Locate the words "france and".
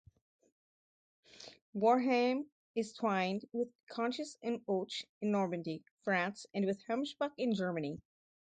6.05-6.65